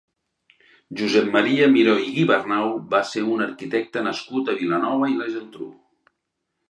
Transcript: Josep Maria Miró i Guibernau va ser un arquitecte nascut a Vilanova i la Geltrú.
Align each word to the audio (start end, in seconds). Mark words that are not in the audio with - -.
Josep 1.01 1.27
Maria 1.35 1.67
Miró 1.73 1.93
i 2.05 2.07
Guibernau 2.15 2.73
va 2.95 3.03
ser 3.11 3.25
un 3.35 3.45
arquitecte 3.49 4.05
nascut 4.09 4.51
a 4.51 4.57
Vilanova 4.63 5.11
i 5.13 5.19
la 5.21 5.29
Geltrú. 5.37 5.69